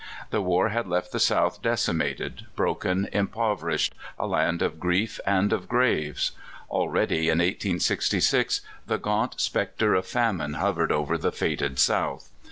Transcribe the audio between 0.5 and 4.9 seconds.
had left the South decimated, broken, impoverished— a land of